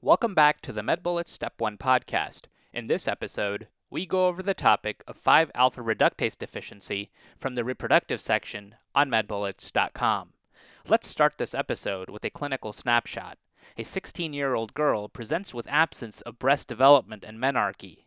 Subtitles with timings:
[0.00, 2.42] Welcome back to the MedBullets Step 1 podcast.
[2.72, 7.64] In this episode, we go over the topic of 5 alpha reductase deficiency from the
[7.64, 10.34] reproductive section on medbullets.com.
[10.88, 13.38] Let's start this episode with a clinical snapshot.
[13.76, 18.04] A 16 year old girl presents with absence of breast development and menarche.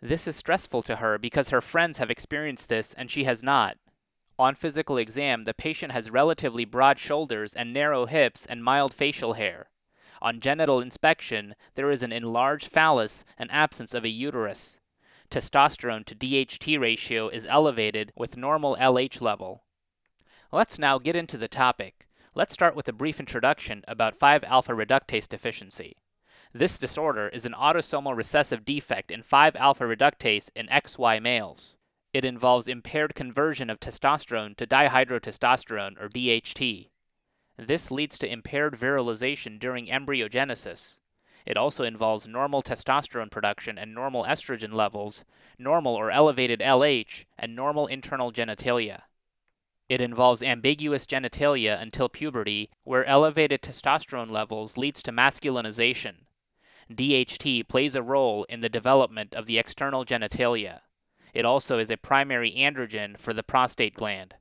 [0.00, 3.78] This is stressful to her because her friends have experienced this and she has not.
[4.38, 9.32] On physical exam, the patient has relatively broad shoulders and narrow hips and mild facial
[9.32, 9.70] hair.
[10.22, 14.78] On genital inspection, there is an enlarged phallus and absence of a uterus.
[15.28, 19.64] Testosterone to DHT ratio is elevated with normal LH level.
[20.52, 22.06] Let's now get into the topic.
[22.36, 25.96] Let's start with a brief introduction about 5 alpha reductase deficiency.
[26.54, 31.74] This disorder is an autosomal recessive defect in 5 alpha reductase in XY males.
[32.14, 36.90] It involves impaired conversion of testosterone to dihydrotestosterone or DHT.
[37.58, 41.00] This leads to impaired virilization during embryogenesis.
[41.44, 45.24] It also involves normal testosterone production and normal estrogen levels,
[45.58, 49.02] normal or elevated LH, and normal internal genitalia.
[49.88, 56.24] It involves ambiguous genitalia until puberty, where elevated testosterone levels leads to masculinization.
[56.90, 60.80] DHT plays a role in the development of the external genitalia.
[61.34, 64.36] It also is a primary androgen for the prostate gland.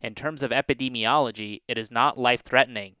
[0.00, 2.96] In terms of epidemiology, it is not life threatening.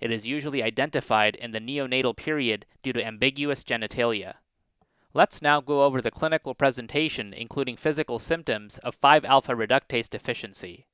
[0.00, 4.34] It is usually identified in the neonatal period due to ambiguous genitalia.
[5.12, 10.86] Let's now go over the clinical presentation, including physical symptoms of 5 alpha reductase deficiency.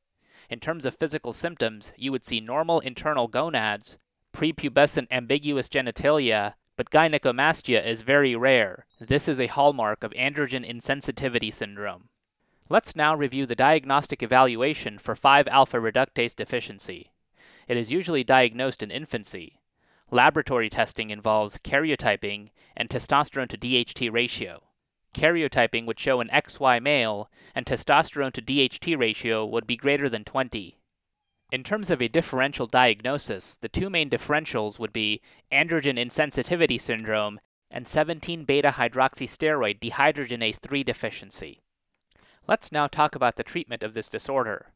[0.49, 3.99] In terms of physical symptoms, you would see normal internal gonads,
[4.33, 8.87] prepubescent ambiguous genitalia, but gynecomastia is very rare.
[9.01, 12.09] This is a hallmark of androgen insensitivity syndrome.
[12.69, 17.13] Let's now review the diagnostic evaluation for 5 alpha reductase deficiency.
[17.69, 19.61] It is usually diagnosed in infancy.
[20.11, 24.65] Laboratory testing involves karyotyping and testosterone to DHT ratio.
[25.15, 30.25] Karyotyping would show an XY male, and testosterone to DHT ratio would be greater than
[30.25, 30.77] 20.
[31.53, 35.21] In terms of a differential diagnosis, the two main differentials would be
[35.53, 37.39] androgen insensitivity syndrome
[37.71, 41.63] and 17 beta hydroxysteroid dehydrogenase 3 deficiency.
[42.49, 44.67] Let's now talk about the treatment of this disorder.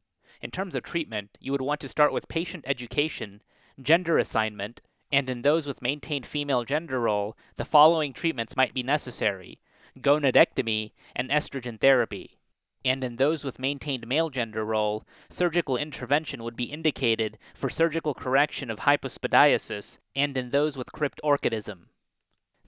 [0.42, 3.42] In terms of treatment, you would want to start with patient education,
[3.80, 4.80] gender assignment,
[5.12, 9.60] and in those with maintained female gender role, the following treatments might be necessary
[9.98, 12.38] gonadectomy and estrogen therapy.
[12.84, 18.14] And in those with maintained male gender role, surgical intervention would be indicated for surgical
[18.14, 21.89] correction of hypospadiasis and in those with cryptorchidism.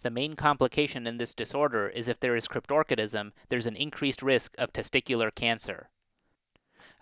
[0.02, 4.54] The main complication in this disorder is if there is cryptorchidism, there's an increased risk
[4.58, 5.90] of testicular cancer.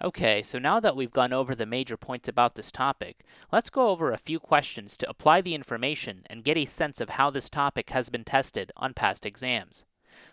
[0.02, 3.88] Okay, so now that we've gone over the major points about this topic, let's go
[3.88, 7.50] over a few questions to apply the information and get a sense of how this
[7.50, 9.84] topic has been tested on past exams.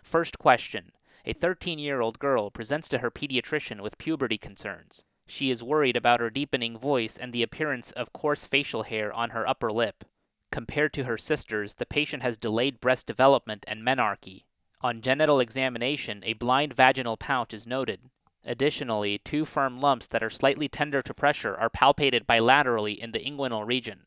[0.02, 0.92] First question
[1.24, 5.04] A 13 year old girl presents to her pediatrician with puberty concerns.
[5.26, 9.30] She is worried about her deepening voice and the appearance of coarse facial hair on
[9.30, 10.04] her upper lip.
[10.50, 14.44] Compared to her sisters, the patient has delayed breast development and menarche.
[14.80, 18.00] On genital examination, a blind vaginal pouch is noted.
[18.44, 23.18] Additionally, two firm lumps that are slightly tender to pressure are palpated bilaterally in the
[23.18, 24.04] inguinal region.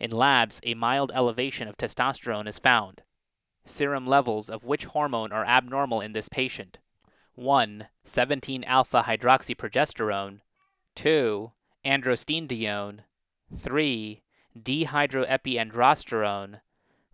[0.00, 3.02] In labs, a mild elevation of testosterone is found.
[3.64, 6.78] Serum levels of which hormone are abnormal in this patient?
[7.34, 7.88] 1.
[8.04, 10.40] 17 alpha hydroxyprogesterone.
[10.94, 11.52] 2.
[11.84, 13.00] Androstenedione.
[13.54, 14.22] 3
[14.62, 16.60] dehydroepiandrosterone,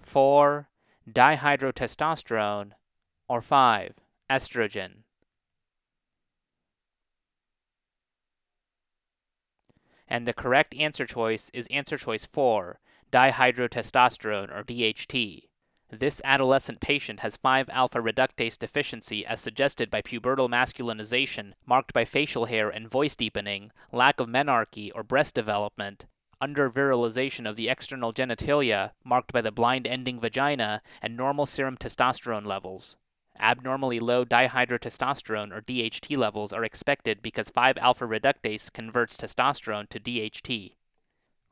[0.00, 0.68] 4.
[1.10, 2.72] dihydrotestosterone,
[3.28, 3.94] or 5.
[4.30, 5.02] estrogen.
[10.06, 12.78] And the correct answer choice is answer choice 4,
[13.10, 15.48] dihydrotestosterone or DHT.
[15.90, 22.04] This adolescent patient has 5 alpha reductase deficiency as suggested by pubertal masculinization marked by
[22.04, 26.06] facial hair and voice deepening, lack of menarche or breast development,
[26.42, 32.44] undervirilization of the external genitalia, marked by the blind ending vagina, and normal serum testosterone
[32.44, 32.96] levels.
[33.38, 40.00] Abnormally low dihydrotestosterone or DHT levels are expected because 5 alpha reductase converts testosterone to
[40.00, 40.74] DHT.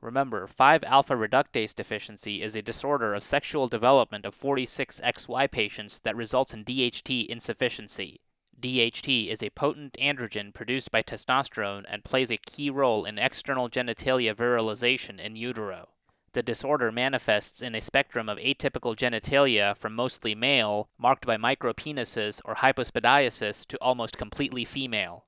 [0.00, 6.16] Remember, 5 alpha reductase deficiency is a disorder of sexual development of 46XY patients that
[6.16, 8.20] results in DHT insufficiency.
[8.60, 13.70] DHT is a potent androgen produced by testosterone and plays a key role in external
[13.70, 15.88] genitalia virilization in utero.
[16.32, 22.40] The disorder manifests in a spectrum of atypical genitalia from mostly male, marked by micropenises
[22.44, 25.24] or hypospadiasis, to almost completely female.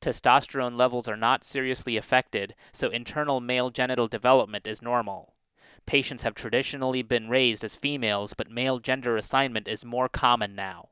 [0.00, 5.34] Testosterone levels are not seriously affected, so internal male genital development is normal.
[5.86, 10.90] Patients have traditionally been raised as females, but male gender assignment is more common now.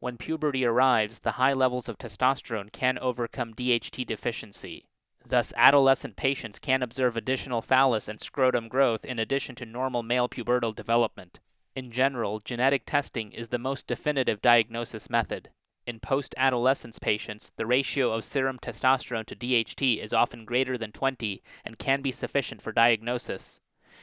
[0.00, 4.86] When puberty arrives, the high levels of testosterone can overcome DHT deficiency.
[5.26, 10.26] Thus, adolescent patients can observe additional phallus and scrotum growth in addition to normal male
[10.26, 11.38] pubertal development.
[11.76, 15.50] In general, genetic testing is the most definitive diagnosis method.
[15.86, 20.92] In post adolescence patients, the ratio of serum testosterone to DHT is often greater than
[20.92, 23.60] 20 and can be sufficient for diagnosis.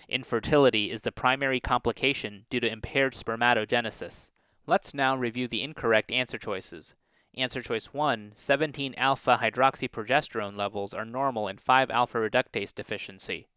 [0.07, 4.29] Infertility is the primary complication due to impaired spermatogenesis.
[4.69, 6.93] Let's now review the incorrect answer choices.
[7.33, 13.47] Answer choice 1 17 alpha hydroxyprogesterone levels are normal in 5 alpha reductase deficiency.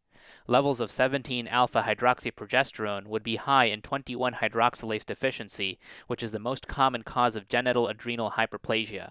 [0.47, 6.39] Levels of 17 alpha hydroxyprogesterone would be high in 21 hydroxylase deficiency, which is the
[6.39, 9.11] most common cause of genital adrenal hyperplasia.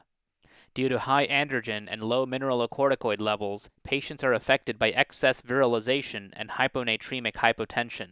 [0.74, 6.52] Due to high androgen and low mineralocorticoid levels, patients are affected by excess virilization and
[6.52, 8.12] hyponatremic hypotension.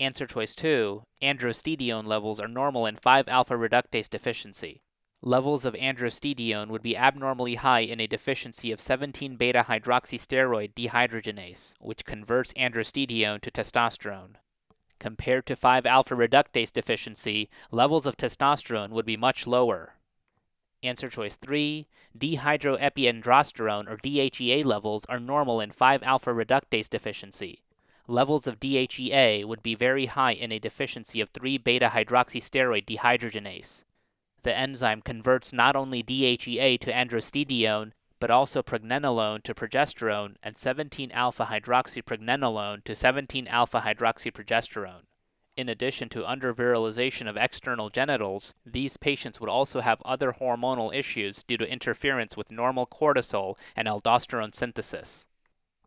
[0.00, 4.80] Answer choice 2 Androstenedione levels are normal in 5 alpha reductase deficiency.
[5.20, 11.74] Levels of androstenedione would be abnormally high in a deficiency of 17 beta hydroxysteroid dehydrogenase,
[11.80, 14.36] which converts androstenedione to testosterone.
[14.98, 19.96] Compared to 5 alpha reductase deficiency, levels of testosterone would be much lower.
[20.82, 21.86] Answer choice 3
[22.18, 27.64] Dehydroepiandrosterone or DHEA levels are normal in 5 alpha reductase deficiency.
[28.10, 33.84] Levels of DHEA would be very high in a deficiency of 3 beta hydroxysteroid dehydrogenase.
[34.42, 41.12] The enzyme converts not only DHEA to androstenedione, but also pregnenolone to progesterone and 17
[41.12, 45.04] alpha hydroxypregnenolone to 17 alpha hydroxyprogesterone.
[45.56, 51.44] In addition to undervirilization of external genitals, these patients would also have other hormonal issues
[51.44, 55.28] due to interference with normal cortisol and aldosterone synthesis.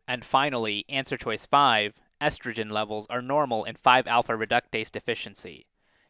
[0.08, 5.66] And finally, answer choice 5 estrogen levels are normal in 5 alpha reductase deficiency.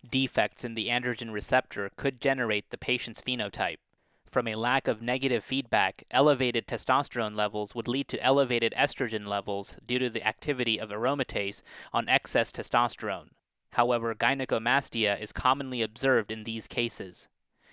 [0.09, 3.79] Defects in the androgen receptor could generate the patient's phenotype.
[4.27, 9.77] From a lack of negative feedback, elevated testosterone levels would lead to elevated estrogen levels
[9.87, 11.63] due to the activity of aromatase
[11.93, 13.29] on excess testosterone.
[13.75, 17.29] However, gynecomastia is commonly observed in these cases.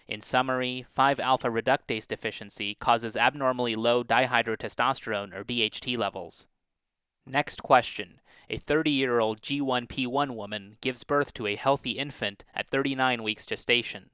[0.07, 6.47] In summary, 5 alpha reductase deficiency causes abnormally low dihydrotestosterone or DHT levels.
[7.25, 8.19] Next question
[8.49, 13.45] a 30 year old G1P1 woman gives birth to a healthy infant at 39 weeks
[13.45, 14.09] gestation.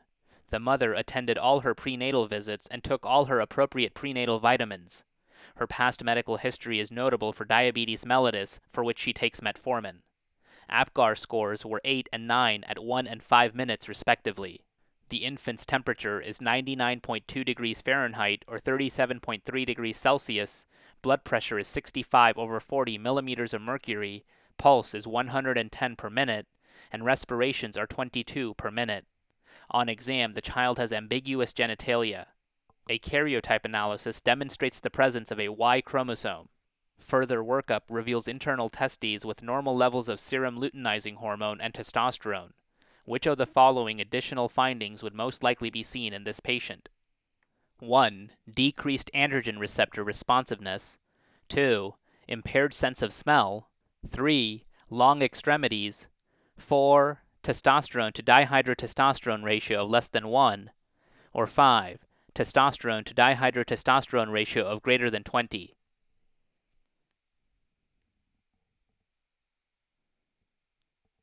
[0.50, 5.04] The mother attended all her prenatal visits and took all her appropriate prenatal vitamins.
[5.56, 10.02] Her past medical history is notable for diabetes mellitus, for which she takes metformin.
[10.70, 14.62] APGAR scores were 8 and 9 at 1 and 5 minutes, respectively.
[15.10, 20.66] The infant's temperature is 99.2 degrees Fahrenheit or 37.3 degrees Celsius,
[21.02, 24.26] blood pressure is 65 over 40 millimeters of mercury,
[24.58, 26.48] pulse is 110 per minute,
[26.92, 29.06] and respirations are 22 per minute.
[29.72, 32.28] On exam, the child has ambiguous genitalia.
[32.90, 36.50] A karyotype analysis demonstrates the presence of a Y chromosome.
[37.00, 42.52] Further workup reveals internal testes with normal levels of serum luteinizing hormone and testosterone.
[43.08, 46.90] Which of the following additional findings would most likely be seen in this patient?
[47.80, 48.32] 1.
[48.54, 51.00] Decreased androgen receptor responsiveness.
[51.48, 51.94] 2.
[52.28, 53.70] Impaired sense of smell.
[54.06, 54.66] 3.
[54.90, 56.10] Long extremities.
[56.58, 57.22] 4.
[57.44, 60.72] Testosterone to dihydrotestosterone ratio of less than 1.
[61.32, 62.06] Or 5.
[62.36, 65.77] Testosterone to dihydrotestosterone ratio of greater than 20.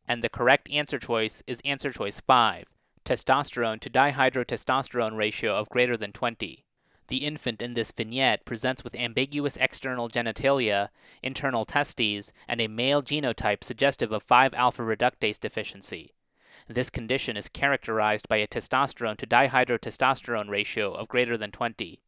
[0.06, 2.66] And the correct answer choice is answer choice 5
[3.04, 6.64] testosterone to dihydrotestosterone ratio of greater than 20.
[7.08, 10.88] The infant in this vignette presents with ambiguous external genitalia,
[11.22, 16.14] internal testes, and a male genotype suggestive of 5 alpha reductase deficiency.
[16.66, 22.00] This condition is characterized by a testosterone to dihydrotestosterone ratio of greater than 20.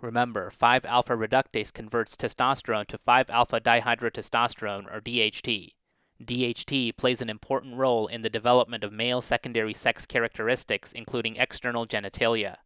[0.00, 5.74] Remember, 5 alpha reductase converts testosterone to 5 alpha dihydrotestosterone or DHT.
[6.22, 11.86] DHT plays an important role in the development of male secondary sex characteristics, including external
[11.86, 12.56] genitalia.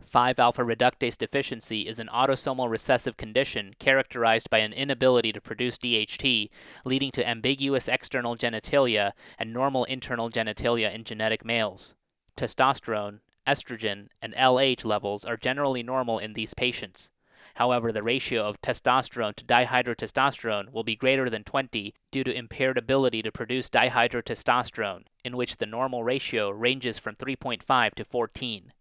[0.00, 5.78] 5 alpha reductase deficiency is an autosomal recessive condition characterized by an inability to produce
[5.78, 6.48] DHT,
[6.84, 11.94] leading to ambiguous external genitalia and normal internal genitalia in genetic males.
[12.36, 17.10] Testosterone, estrogen, and LH levels are generally normal in these patients.
[17.56, 22.78] However, the ratio of testosterone to dihydrotestosterone will be greater than 20 due to impaired
[22.78, 28.72] ability to produce dihydrotestosterone, in which the normal ratio ranges from 3.5 to 14.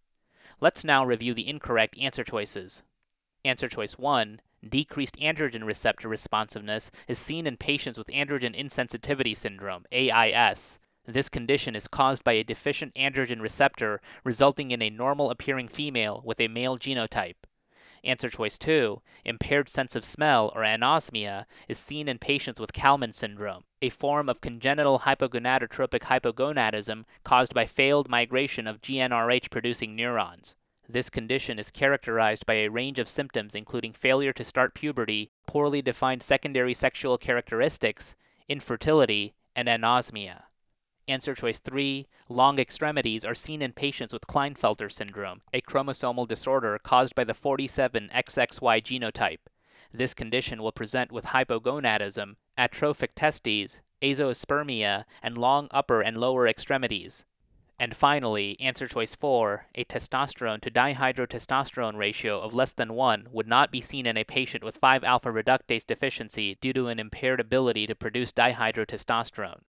[0.60, 2.84] Let's now review the incorrect answer choices.
[3.44, 9.86] Answer choice 1 Decreased androgen receptor responsiveness is seen in patients with androgen insensitivity syndrome,
[9.92, 10.78] AIS.
[11.06, 16.22] This condition is caused by a deficient androgen receptor, resulting in a normal appearing female
[16.24, 17.38] with a male genotype.
[18.04, 23.14] Answer choice 2, impaired sense of smell or anosmia, is seen in patients with Kallmann
[23.14, 30.56] syndrome, a form of congenital hypogonadotropic hypogonadism caused by failed migration of GnRH producing neurons.
[30.90, 35.82] This condition is characterized by a range of symptoms including failure to start puberty, poorly
[35.82, 38.16] defined secondary sexual characteristics,
[38.50, 40.44] infertility, and anosmia.
[41.08, 46.80] Answer choice 3 Long extremities are seen in patients with Klinefelter syndrome, a chromosomal disorder
[46.82, 49.40] caused by the 47XXY genotype.
[49.94, 57.26] This condition will present with hypogonadism, atrophic testes, azoospermia, and long upper and lower extremities.
[57.80, 63.48] And finally, answer choice 4, a testosterone to dihydrotestosterone ratio of less than 1 would
[63.48, 67.40] not be seen in a patient with 5 alpha reductase deficiency due to an impaired
[67.40, 69.62] ability to produce dihydrotestosterone.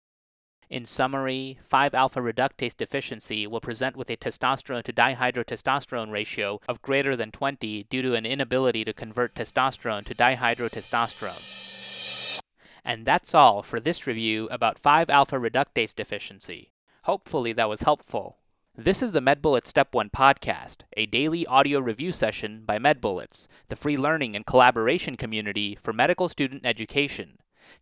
[0.70, 6.80] In summary, 5 alpha reductase deficiency will present with a testosterone to dihydrotestosterone ratio of
[6.80, 12.40] greater than 20 due to an inability to convert testosterone to dihydrotestosterone.
[12.84, 16.72] And that's all for this review about 5 alpha reductase deficiency.
[17.04, 18.38] Hopefully that was helpful.
[18.74, 23.76] This is the MedBullets Step 1 podcast, a daily audio review session by MedBullets, the
[23.76, 27.36] free learning and collaboration community for medical student education.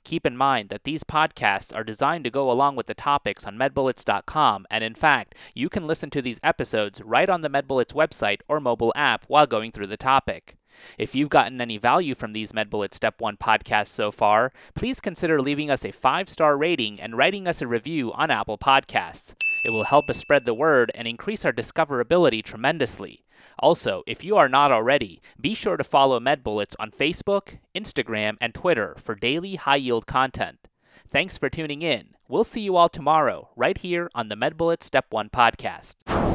[0.04, 3.56] Keep in mind that these podcasts are designed to go along with the topics on
[3.56, 8.40] medbullets.com, and in fact, you can listen to these episodes right on the MedBullets website
[8.48, 10.56] or mobile app while going through the topic.
[10.98, 15.40] If you've gotten any value from these MedBullets Step 1 podcasts so far, please consider
[15.40, 19.34] leaving us a five star rating and writing us a review on Apple Podcasts.
[19.64, 23.24] It will help us spread the word and increase our discoverability tremendously.
[23.58, 28.54] Also, if you are not already, be sure to follow MedBullets on Facebook, Instagram, and
[28.54, 30.68] Twitter for daily high yield content.
[31.06, 32.14] Thanks for tuning in.
[32.28, 36.29] We'll see you all tomorrow, right here on the MedBullets Step 1 podcast.